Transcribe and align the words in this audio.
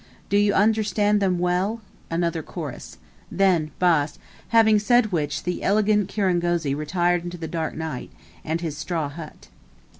Do 0.29 0.37
you 0.37 0.55
understand 0.55 1.19
them 1.21 1.37
well? 1.37 1.79
(another 2.09 2.41
chorus); 2.41 2.97
then 3.31 3.69
Bas;" 3.77 4.17
having 4.47 4.79
said 4.79 5.11
which, 5.11 5.43
the 5.43 5.61
eloquent 5.61 6.09
kirangozi 6.09 6.73
retired 6.73 7.23
into 7.23 7.37
the 7.37 7.47
dark 7.47 7.75
night, 7.75 8.09
and 8.43 8.61
his 8.61 8.75
straw 8.75 9.09
hut. 9.09 9.49